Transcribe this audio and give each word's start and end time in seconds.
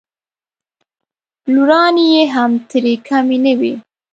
لورانې 1.53 2.05
یې 2.13 2.23
هم 2.33 2.51
ترې 2.69 2.95
کمې 3.07 3.37
نه 3.45 3.53
وې. 3.59 3.73